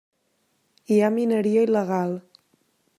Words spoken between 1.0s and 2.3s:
ha mineria il·legal.